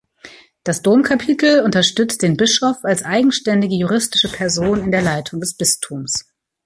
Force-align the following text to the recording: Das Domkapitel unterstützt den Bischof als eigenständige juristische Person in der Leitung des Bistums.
Das 0.63 0.81
Domkapitel 0.81 1.59
unterstützt 1.61 2.23
den 2.23 2.35
Bischof 2.35 2.77
als 2.83 3.05
eigenständige 3.05 3.75
juristische 3.75 4.29
Person 4.29 4.81
in 4.83 4.89
der 4.89 5.03
Leitung 5.03 5.39
des 5.39 5.55
Bistums. 5.55 6.25